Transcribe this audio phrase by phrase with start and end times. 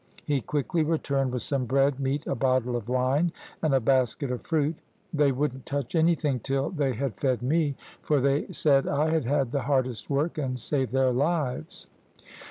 [0.25, 4.41] He quickly returned with some bread, meat, a bottle of wine, and a basket of
[4.41, 4.75] fruit.
[5.13, 9.51] They wouldn't touch anything till they had fed me, for they said I had had
[9.51, 11.85] the hardest work, and saved their lives.